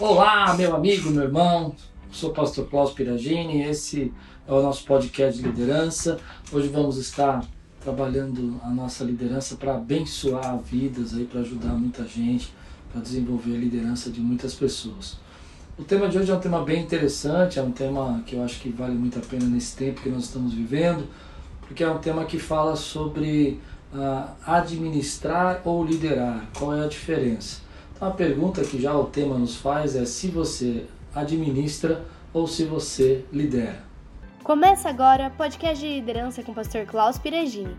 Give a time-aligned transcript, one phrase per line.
[0.00, 1.74] Olá, meu amigo, meu irmão.
[2.12, 3.64] Sou o pastor Klaus Piragini.
[3.64, 4.12] Esse
[4.46, 6.20] é o nosso podcast de liderança.
[6.52, 7.44] Hoje vamos estar
[7.80, 12.54] trabalhando a nossa liderança para abençoar vidas aí, para ajudar muita gente,
[12.92, 15.18] para desenvolver a liderança de muitas pessoas.
[15.76, 18.60] O tema de hoje é um tema bem interessante, é um tema que eu acho
[18.60, 21.08] que vale muito a pena nesse tempo que nós estamos vivendo,
[21.62, 23.60] porque é um tema que fala sobre
[23.92, 26.48] uh, administrar ou liderar.
[26.56, 27.66] Qual é a diferença?
[27.98, 32.62] Então a pergunta que já o tema nos faz é se você administra ou se
[32.62, 33.82] você lidera.
[34.44, 37.76] Começa agora o podcast de liderança com o pastor Klaus Piregini.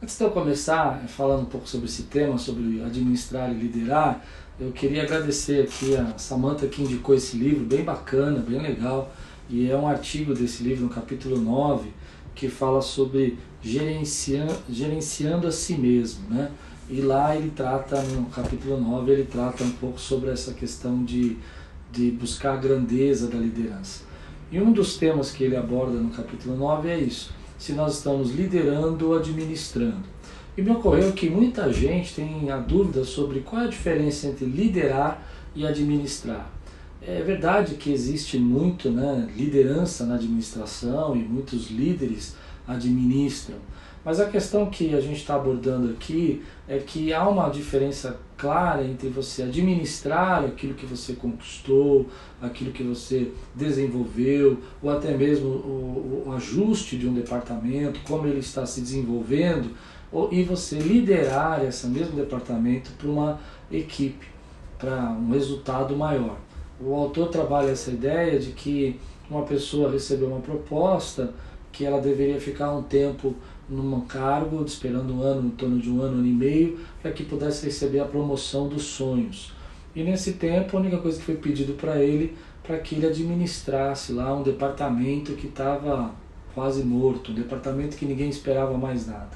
[0.00, 4.24] Antes de eu começar falando um pouco sobre esse tema, sobre administrar e liderar,
[4.60, 9.12] eu queria agradecer aqui a Samantha que indicou esse livro, bem bacana, bem legal.
[9.50, 11.92] E é um artigo desse livro, no capítulo 9,
[12.36, 16.52] que fala sobre gerenciando, gerenciando a si mesmo, né?
[16.88, 21.36] E lá ele trata, no capítulo 9, ele trata um pouco sobre essa questão de,
[21.90, 24.02] de buscar a grandeza da liderança.
[24.50, 28.34] E um dos temas que ele aborda no capítulo 9 é isso: se nós estamos
[28.34, 30.12] liderando ou administrando.
[30.56, 34.44] E me ocorreu que muita gente tem a dúvida sobre qual é a diferença entre
[34.44, 36.50] liderar e administrar.
[37.00, 42.36] É verdade que existe muito né, liderança na administração e muitos líderes
[42.66, 43.56] administram,
[44.04, 48.84] mas a questão que a gente está abordando aqui é que há uma diferença clara
[48.84, 52.08] entre você administrar aquilo que você conquistou,
[52.40, 58.40] aquilo que você desenvolveu, ou até mesmo o, o ajuste de um departamento, como ele
[58.40, 59.70] está se desenvolvendo,
[60.10, 64.26] ou, e você liderar esse mesmo departamento para uma equipe,
[64.78, 66.36] para um resultado maior.
[66.80, 68.98] O autor trabalha essa ideia de que
[69.30, 71.32] uma pessoa recebeu uma proposta
[71.70, 73.34] que ela deveria ficar um tempo
[73.68, 77.24] num cargo, esperando um ano, em torno de um ano, ano e meio, para que
[77.24, 79.52] pudesse receber a promoção dos sonhos.
[79.94, 84.12] E nesse tempo, a única coisa que foi pedido para ele, para que ele administrasse
[84.12, 86.14] lá um departamento que estava
[86.54, 89.30] quase morto, um departamento que ninguém esperava mais nada.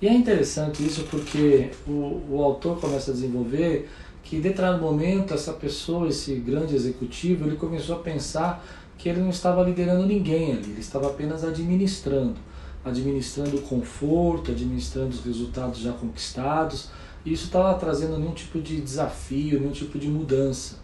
[0.00, 3.88] E é interessante isso porque o, o autor começa a desenvolver
[4.22, 8.64] que, em determinado momento, essa pessoa, esse grande executivo, ele começou a pensar
[8.98, 12.36] que ele não estava liderando ninguém ali, ele estava apenas administrando
[12.84, 16.88] administrando o conforto, administrando os resultados já conquistados.
[17.24, 20.76] Isso estava trazendo nenhum tipo de desafio, nenhum tipo de mudança.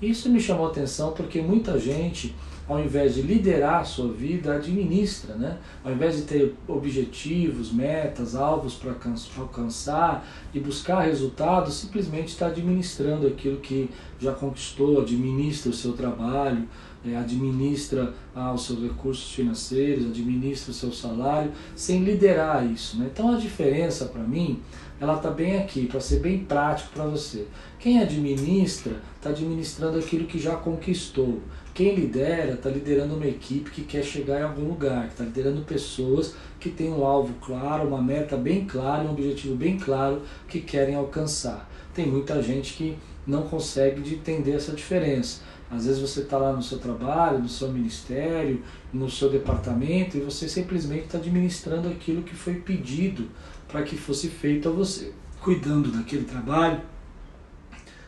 [0.00, 2.34] Isso me chamou a atenção porque muita gente,
[2.70, 5.58] ao invés de liderar a sua vida, administra, né?
[5.82, 8.94] Ao invés de ter objetivos, metas, alvos para
[9.38, 16.68] alcançar e buscar resultados, simplesmente está administrando aquilo que já conquistou, administra o seu trabalho,
[17.04, 22.98] é, administra ah, os seus recursos financeiros, administra o seu salário, sem liderar isso.
[22.98, 23.10] Né?
[23.12, 24.62] Então a diferença para mim,
[25.00, 27.48] ela está bem aqui, para ser bem prático para você.
[27.80, 31.40] Quem administra, está administrando aquilo que já conquistou.
[31.72, 36.34] Quem lidera, está liderando uma equipe que quer chegar em algum lugar, está liderando pessoas
[36.58, 40.94] que têm um alvo claro, uma meta bem clara, um objetivo bem claro que querem
[40.94, 41.70] alcançar.
[41.94, 45.40] Tem muita gente que não consegue de entender essa diferença.
[45.70, 48.60] Às vezes você está lá no seu trabalho, no seu ministério,
[48.92, 53.28] no seu departamento e você simplesmente está administrando aquilo que foi pedido
[53.68, 56.80] para que fosse feito a você, cuidando daquele trabalho,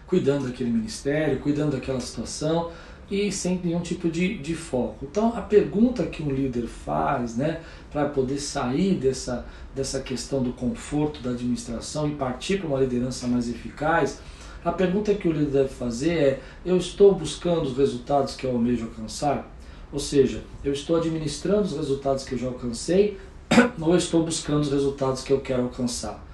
[0.09, 2.73] cuidando daquele ministério, cuidando daquela situação
[3.11, 5.07] e sem nenhum tipo de, de foco.
[5.11, 10.53] Então a pergunta que um líder faz né, para poder sair dessa, dessa questão do
[10.53, 14.21] conforto da administração e partir para uma liderança mais eficaz
[14.65, 18.53] a pergunta que o líder deve fazer é: eu estou buscando os resultados que eu
[18.53, 19.51] almejo alcançar?
[19.93, 23.19] Ou seja, eu estou administrando os resultados que eu já alcancei
[23.81, 26.25] ou estou buscando os resultados que eu quero alcançar?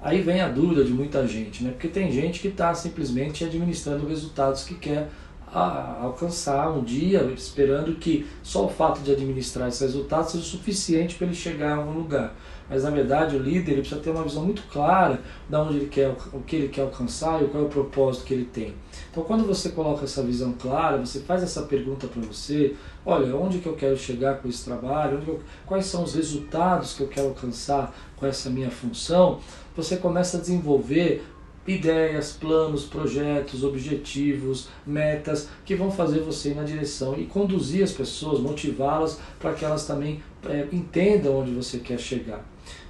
[0.00, 1.70] Aí vem a dúvida de muita gente, né?
[1.70, 5.08] Porque tem gente que está simplesmente administrando resultados que quer
[5.56, 11.14] a alcançar um dia, esperando que só o fato de administrar esses resultados seja suficiente
[11.14, 12.34] para ele chegar a algum lugar.
[12.68, 15.86] Mas na verdade o líder ele precisa ter uma visão muito clara de onde ele
[15.86, 18.74] quer, o que ele quer alcançar e qual é o propósito que ele tem.
[19.10, 22.74] Então quando você coloca essa visão clara, você faz essa pergunta para você,
[23.04, 27.02] olha, onde que eu quero chegar com esse trabalho, eu, quais são os resultados que
[27.02, 29.38] eu quero alcançar com essa minha função,
[29.76, 31.24] você começa a desenvolver
[31.66, 37.92] ideias, planos, projetos, objetivos, metas que vão fazer você ir na direção e conduzir as
[37.92, 42.44] pessoas, motivá-las para que elas também é, entendam onde você quer chegar.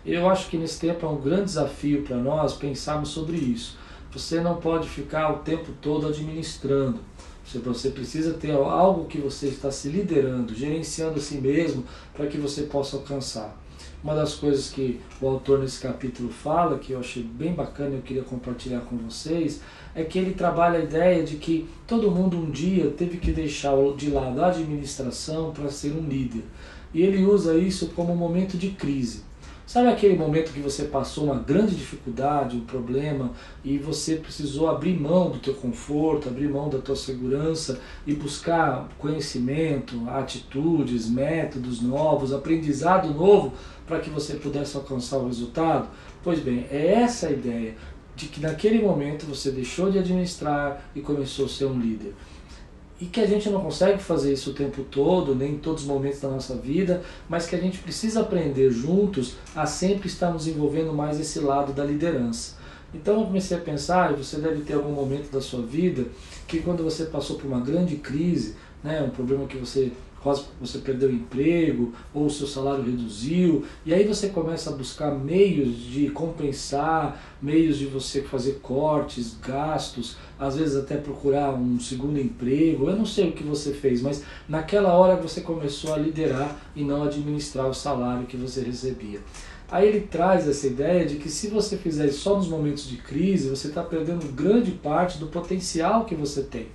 [0.04, 3.76] Eu acho que nesse tempo é um grande desafio para nós pensarmos sobre isso.
[4.12, 7.00] Você não pode ficar o tempo todo administrando.
[7.46, 12.36] Você precisa ter algo que você está se liderando, gerenciando a si mesmo para que
[12.36, 13.56] você possa alcançar.
[14.02, 17.96] Uma das coisas que o autor nesse capítulo fala, que eu achei bem bacana e
[17.96, 19.60] eu queria compartilhar com vocês,
[19.94, 23.74] é que ele trabalha a ideia de que todo mundo um dia teve que deixar
[23.96, 26.44] de lado a administração para ser um líder.
[26.92, 29.22] E ele usa isso como um momento de crise.
[29.66, 33.32] Sabe aquele momento que você passou uma grande dificuldade, um problema,
[33.64, 38.88] e você precisou abrir mão do teu conforto, abrir mão da tua segurança e buscar
[38.96, 43.54] conhecimento, atitudes, métodos novos, aprendizado novo
[43.84, 45.88] para que você pudesse alcançar o resultado?
[46.22, 47.74] Pois bem, é essa a ideia
[48.14, 52.14] de que naquele momento você deixou de administrar e começou a ser um líder
[53.00, 55.88] e que a gente não consegue fazer isso o tempo todo, nem em todos os
[55.88, 60.46] momentos da nossa vida, mas que a gente precisa aprender juntos a sempre estar nos
[60.46, 62.56] envolvendo mais esse lado da liderança.
[62.94, 66.06] Então eu comecei a pensar, você deve ter algum momento da sua vida,
[66.46, 70.78] que quando você passou por uma grande crise, né, um problema que você quase você
[70.78, 75.78] perdeu o emprego ou o seu salário reduziu, e aí você começa a buscar meios
[75.78, 82.88] de compensar, meios de você fazer cortes, gastos, às vezes até procurar um segundo emprego.
[82.88, 86.82] Eu não sei o que você fez, mas naquela hora você começou a liderar e
[86.82, 89.20] não administrar o salário que você recebia.
[89.68, 93.48] Aí ele traz essa ideia de que se você fizer só nos momentos de crise,
[93.48, 96.68] você está perdendo grande parte do potencial que você tem.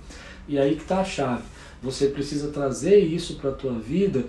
[0.48, 1.44] E aí que está a chave.
[1.82, 4.24] Você precisa trazer isso para a tua vida,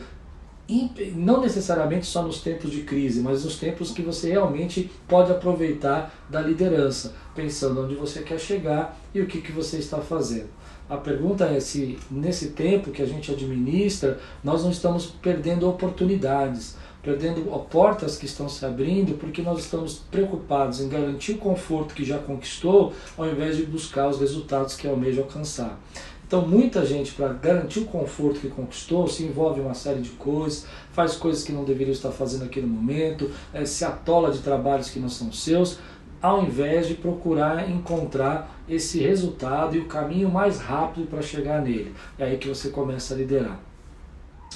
[1.16, 6.14] não necessariamente só nos tempos de crise, mas nos tempos que você realmente pode aproveitar
[6.30, 10.50] da liderança, pensando onde você quer chegar e o que, que você está fazendo.
[10.90, 16.76] A pergunta é se nesse tempo que a gente administra, nós não estamos perdendo oportunidades,
[17.04, 22.06] perdendo portas que estão se abrindo, porque nós estamos preocupados em garantir o conforto que
[22.06, 25.78] já conquistou, ao invés de buscar os resultados que almeja alcançar.
[26.26, 30.12] Então, muita gente, para garantir o conforto que conquistou, se envolve em uma série de
[30.12, 34.90] coisas, faz coisas que não deveria estar fazendo naquele momento, é, se atola de trabalhos
[34.90, 35.78] que não são seus,
[36.22, 41.94] ao invés de procurar encontrar esse resultado e o caminho mais rápido para chegar nele.
[42.18, 43.60] É aí que você começa a liderar.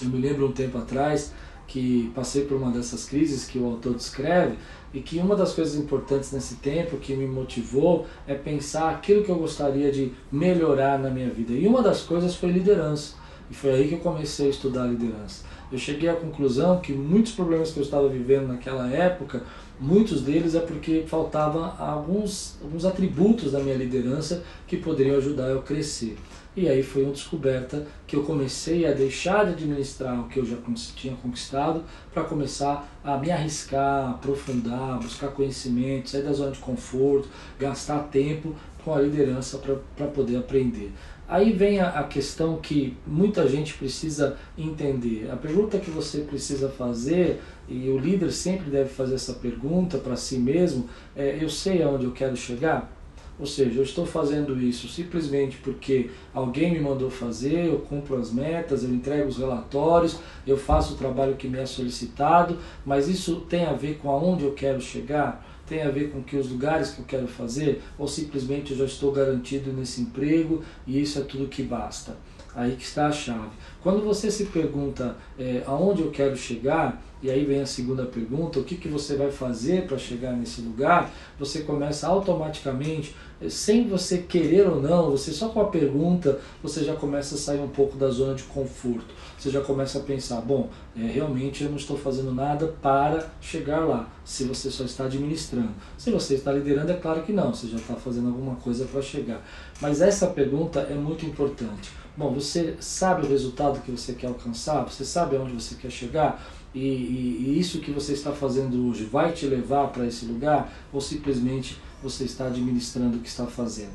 [0.02, 1.34] Eu me lembro um tempo atrás
[1.68, 4.58] que passei por uma dessas crises que o autor descreve
[4.94, 9.30] e que uma das coisas importantes nesse tempo que me motivou é pensar aquilo que
[9.30, 11.54] eu gostaria de melhorar na minha vida.
[11.54, 13.16] E uma das coisas foi liderança.
[13.50, 15.44] E foi aí que eu comecei a estudar liderança.
[15.72, 19.44] Eu cheguei à conclusão que muitos problemas que eu estava vivendo naquela época,
[19.80, 25.60] muitos deles é porque faltavam alguns, alguns atributos da minha liderança que poderiam ajudar eu
[25.60, 26.18] a crescer.
[26.56, 30.46] E aí foi uma descoberta que eu comecei a deixar de administrar o que eu
[30.46, 30.58] já
[30.96, 37.30] tinha conquistado para começar a me arriscar, aprofundar, buscar conhecimento, sair da zona de conforto,
[37.60, 39.60] gastar tempo com a liderança
[39.96, 40.92] para poder aprender.
[41.28, 45.30] Aí vem a, questão que muita gente precisa entender.
[45.30, 50.16] A pergunta que você precisa fazer, e o líder sempre deve fazer essa pergunta para
[50.16, 52.94] si mesmo, é: eu sei aonde eu quero chegar?
[53.40, 58.32] Ou seja, eu estou fazendo isso simplesmente porque alguém me mandou fazer, eu cumpro as
[58.32, 63.42] metas, eu entrego os relatórios, eu faço o trabalho que me é solicitado, mas isso
[63.42, 65.47] tem a ver com aonde eu quero chegar?
[65.68, 67.84] Tem a ver com que os lugares que eu quero fazer?
[67.98, 72.16] Ou simplesmente eu já estou garantido nesse emprego e isso é tudo que basta?
[72.58, 73.52] Aí que está a chave.
[73.84, 78.60] Quando você se pergunta é, aonde eu quero chegar, e aí vem a segunda pergunta,
[78.60, 83.16] o que, que você vai fazer para chegar nesse lugar, você começa automaticamente
[83.48, 87.60] sem você querer ou não, você só com a pergunta, você já começa a sair
[87.60, 89.14] um pouco da zona de conforto.
[89.38, 93.86] Você já começa a pensar, bom, é, realmente eu não estou fazendo nada para chegar
[93.86, 95.70] lá, se você só está administrando.
[95.96, 99.02] Se você está liderando, é claro que não, você já está fazendo alguma coisa para
[99.04, 99.46] chegar.
[99.80, 101.92] Mas essa pergunta é muito importante.
[102.18, 104.84] Bom, você sabe o resultado que você quer alcançar?
[104.86, 106.44] Você sabe aonde você quer chegar?
[106.74, 110.74] E, e, e isso que você está fazendo hoje vai te levar para esse lugar?
[110.92, 113.92] Ou simplesmente você está administrando o que está fazendo.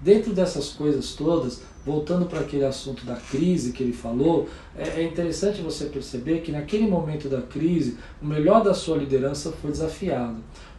[0.00, 5.02] Dentro dessas coisas todas, voltando para aquele assunto da crise que ele falou, é, é
[5.02, 10.36] interessante você perceber que naquele momento da crise, o melhor da sua liderança foi desafiado.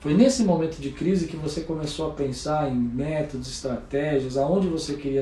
[0.07, 4.93] Foi nesse momento de crise que você começou a pensar em métodos, estratégias, aonde você
[4.93, 5.21] queria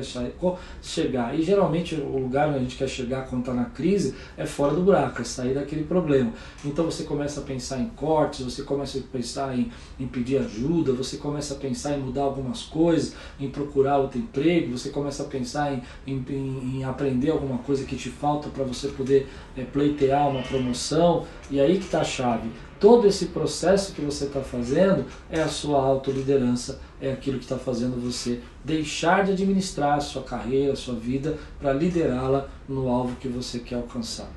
[0.80, 1.36] chegar.
[1.36, 4.74] E geralmente o lugar onde a gente quer chegar quando está na crise é fora
[4.74, 6.32] do buraco, é sair daquele problema.
[6.64, 10.92] Então você começa a pensar em cortes, você começa a pensar em, em pedir ajuda,
[10.92, 15.26] você começa a pensar em mudar algumas coisas, em procurar outro emprego, você começa a
[15.26, 19.26] pensar em, em, em aprender alguma coisa que te falta para você poder
[19.56, 21.24] é, pleitear uma promoção.
[21.50, 25.48] E aí que está a chave todo esse processo que você está fazendo é a
[25.48, 30.76] sua autoliderança, é aquilo que está fazendo você deixar de administrar a sua carreira, a
[30.76, 34.28] sua vida, para liderá-la no alvo que você quer alcançar.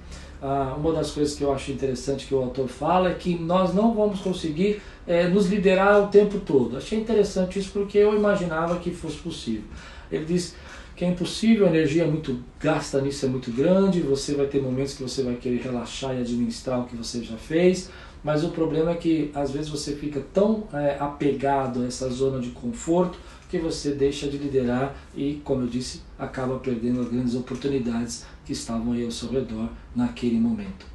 [0.41, 3.74] ah, uma das coisas que eu acho interessante que o autor fala é que nós
[3.74, 6.77] não vamos conseguir é, nos liderar o tempo todo.
[6.77, 9.63] Achei interessante isso porque eu imaginava que fosse possível.
[10.12, 10.55] Ele diz
[10.96, 14.62] que é impossível, a energia é muito gasta nisso é muito grande, você vai ter
[14.62, 17.89] momentos que você vai querer relaxar e administrar o que você já fez,
[18.24, 22.40] mas o problema é que às vezes você fica tão é, apegado a essa zona
[22.40, 23.18] de conforto
[23.50, 28.54] que você deixa de liderar e, como eu disse, acaba perdendo as grandes oportunidades que
[28.54, 30.86] estavam aí ao seu redor naquele momento.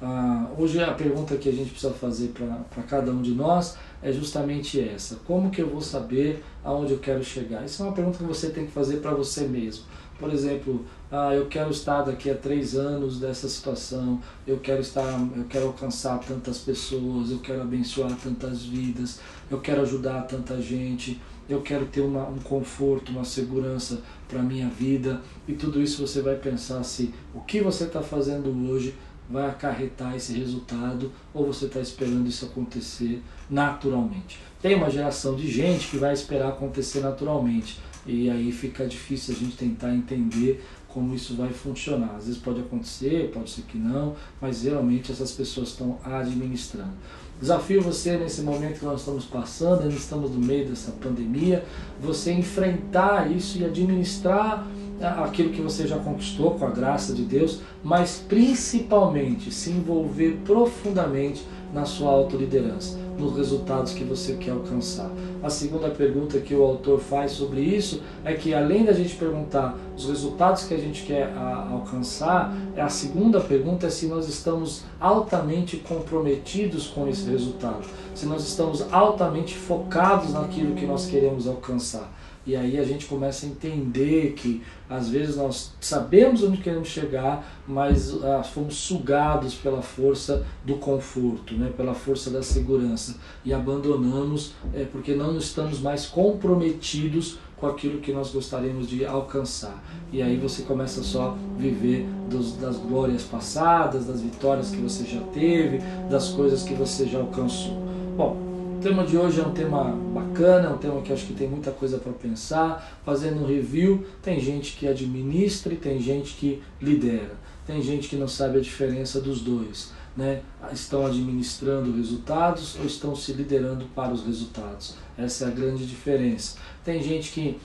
[0.00, 4.12] Ah, hoje a pergunta que a gente precisa fazer para cada um de nós é
[4.12, 7.64] justamente essa: como que eu vou saber aonde eu quero chegar?
[7.64, 9.84] Isso é uma pergunta que você tem que fazer para você mesmo.
[10.18, 15.04] Por exemplo, ah, eu quero estar daqui a três anos dessa situação, eu quero estar,
[15.36, 19.18] eu quero alcançar tantas pessoas, eu quero abençoar tantas vidas,
[19.50, 24.68] eu quero ajudar tanta gente, eu quero ter uma, um conforto, uma segurança para minha
[24.68, 28.94] vida e tudo isso você vai pensar se o que você está fazendo hoje
[29.28, 34.38] vai acarretar esse resultado ou você está esperando isso acontecer naturalmente.
[34.60, 39.38] Tem uma geração de gente que vai esperar acontecer naturalmente e aí fica difícil a
[39.38, 42.14] gente tentar entender como isso vai funcionar.
[42.16, 46.92] Às vezes pode acontecer, pode ser que não, mas geralmente essas pessoas estão administrando.
[47.40, 51.64] Desafio você nesse momento que nós estamos passando, ainda estamos no meio dessa pandemia,
[52.00, 54.66] você enfrentar isso e administrar
[55.00, 61.44] aquilo que você já conquistou com a graça de Deus, mas principalmente se envolver profundamente
[61.72, 65.10] na sua autoliderança, nos resultados que você quer alcançar.
[65.42, 69.76] A segunda pergunta que o autor faz sobre isso é que além da gente perguntar
[69.96, 74.28] os resultados que a gente quer a, alcançar, é a segunda pergunta é se nós
[74.28, 81.46] estamos altamente comprometidos com esse resultado, se nós estamos altamente focados naquilo que nós queremos
[81.46, 82.10] alcançar.
[82.46, 87.62] E aí a gente começa a entender que às vezes nós sabemos onde queremos chegar,
[87.66, 94.52] mas ah, fomos sugados pela força do conforto, né, pela força da segurança e abandonamos
[94.74, 99.82] é, porque não estamos mais comprometidos com aquilo que nós gostaríamos de alcançar.
[100.12, 105.04] E aí você começa só a viver dos, das glórias passadas, das vitórias que você
[105.04, 105.78] já teve,
[106.10, 107.72] das coisas que você já alcançou.
[108.16, 108.43] Bom,
[108.84, 111.70] tema de hoje é um tema bacana, é um tema que acho que tem muita
[111.70, 113.00] coisa para pensar.
[113.02, 117.32] Fazendo um review, tem gente que administra e tem gente que lidera.
[117.66, 119.90] Tem gente que não sabe a diferença dos dois.
[120.14, 120.42] Né?
[120.70, 124.96] Estão administrando resultados ou estão se liderando para os resultados.
[125.16, 126.58] Essa é a grande diferença.
[126.84, 127.58] Tem gente que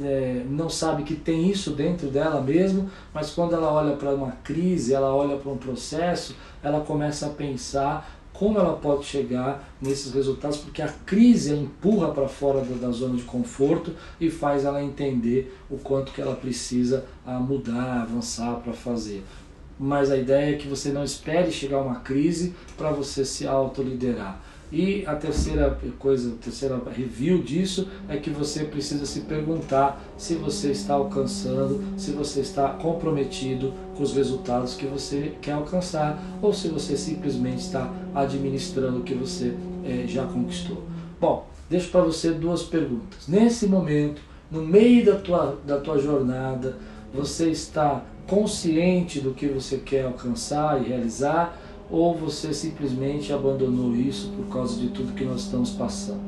[0.00, 4.30] é, não sabe que tem isso dentro dela mesmo, mas quando ela olha para uma
[4.44, 10.12] crise, ela olha para um processo, ela começa a pensar como ela pode chegar nesses
[10.12, 14.64] resultados, porque a crise a empurra para fora da, da, zona de conforto e faz
[14.64, 19.22] ela entender o quanto que ela precisa mudar, avançar para fazer.
[19.78, 24.40] Mas a ideia é que você não espere chegar uma crise para você se autoliderar.
[24.74, 30.34] E a terceira coisa, a terceira review disso é que você precisa se perguntar se
[30.34, 36.52] você está alcançando, se você está comprometido com os resultados que você quer alcançar ou
[36.52, 39.54] se você simplesmente está administrando o que você
[39.84, 40.82] é, já conquistou.
[41.20, 43.28] Bom, deixo para você duas perguntas.
[43.28, 46.78] Nesse momento, no meio da tua, da tua jornada,
[47.14, 51.60] você está consciente do que você quer alcançar e realizar
[51.90, 56.20] ou você simplesmente abandonou isso por causa de tudo que nós estamos passando.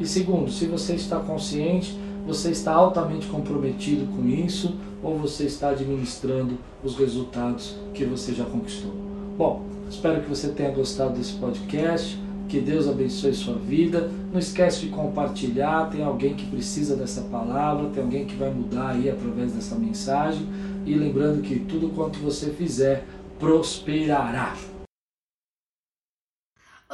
[0.00, 1.96] E segundo, se você está consciente,
[2.26, 8.44] você está altamente comprometido com isso ou você está administrando os resultados que você já
[8.44, 8.92] conquistou.
[9.36, 12.18] Bom, espero que você tenha gostado desse podcast.
[12.48, 14.10] Que Deus abençoe sua vida.
[14.32, 15.90] Não esquece de compartilhar.
[15.90, 20.46] Tem alguém que precisa dessa palavra, tem alguém que vai mudar aí através dessa mensagem.
[20.86, 23.06] E lembrando que tudo quanto você fizer
[23.38, 24.54] prosperará.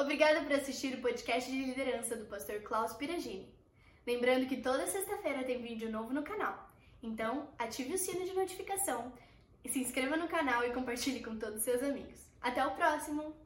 [0.00, 3.54] Obrigada por assistir o podcast de liderança do pastor Klaus Piragini.
[4.06, 6.70] Lembrando que toda sexta-feira tem vídeo novo no canal.
[7.02, 9.12] Então, ative o sino de notificação,
[9.66, 12.18] se inscreva no canal e compartilhe com todos os seus amigos.
[12.40, 13.36] Até o próximo!